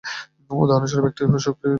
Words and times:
উদাহরণস্বরূপ 0.55 1.05
একটি 1.05 1.21
শুক্তি 1.21 1.29
লওয়া 1.31 1.47
যাক। 1.47 1.69